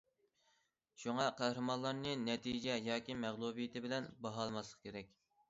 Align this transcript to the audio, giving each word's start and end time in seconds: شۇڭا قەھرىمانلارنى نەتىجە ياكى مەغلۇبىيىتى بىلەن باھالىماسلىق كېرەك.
شۇڭا 1.03 1.27
قەھرىمانلارنى 1.41 2.15
نەتىجە 2.23 2.79
ياكى 2.87 3.19
مەغلۇبىيىتى 3.27 3.85
بىلەن 3.87 4.11
باھالىماسلىق 4.27 4.83
كېرەك. 4.89 5.15